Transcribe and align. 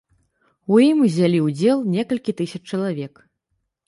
У 0.75 0.77
ім 0.85 1.03
узялі 1.07 1.41
ўдзел 1.47 1.83
некалькі 1.97 2.35
тысяч 2.39 2.61
чалавек. 2.73 3.13